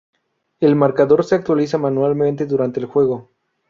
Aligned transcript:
El 0.59 0.75
marcador 0.75 1.23
se 1.25 1.35
actualiza 1.35 1.77
manualmente 1.77 2.47
durante 2.47 2.79
el 2.79 2.87
juego. 2.87 3.29